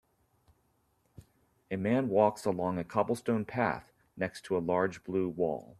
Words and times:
A 1.69 1.77
man 1.77 2.09
walks 2.09 2.43
along 2.45 2.79
a 2.79 2.83
cobblestone 2.83 3.45
path, 3.45 3.91
next 4.17 4.43
to 4.45 4.57
a 4.57 4.57
large 4.57 5.03
blue 5.03 5.29
wall. 5.29 5.69